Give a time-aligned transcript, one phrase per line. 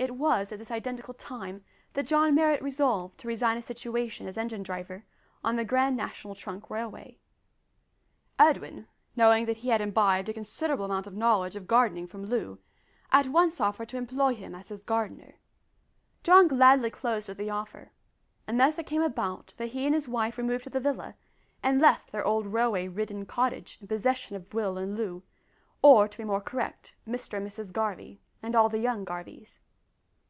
[0.00, 1.64] It was at this identical time
[1.94, 5.04] that John Marrot resolved to resign his situation as engine driver
[5.42, 7.18] on the Grand National Trunk Railway.
[8.38, 8.86] Edwin,
[9.16, 12.60] knowing that he had imbibed a considerable amount of knowledge of gardening from Loo,
[13.10, 15.34] at once offered to employ him as his gardener;
[16.22, 17.90] John gladly closed with the offer,
[18.46, 21.16] and thus it came about that he and his wife removed to the villa
[21.60, 25.24] and left their old railway ridden cottage in possession of Will and Loo
[25.82, 29.58] or, to be more correct, Mr and Mrs Garvie, and all the young Garvies.